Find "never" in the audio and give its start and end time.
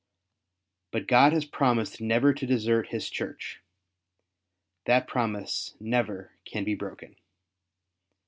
2.01-2.33, 5.79-6.31